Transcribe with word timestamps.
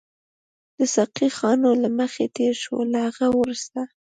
د 0.77 0.79
ساقي 0.95 1.27
خانو 1.37 1.69
له 1.83 1.89
مخې 1.99 2.25
تېر 2.37 2.53
شوو، 2.63 2.79
له 2.91 2.97
هغه 3.07 3.27
وروسته. 3.39 3.81